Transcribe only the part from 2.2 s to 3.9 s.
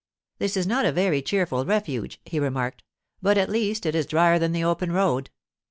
he remarked; 'but at least